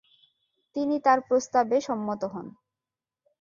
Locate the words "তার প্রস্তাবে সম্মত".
0.99-2.21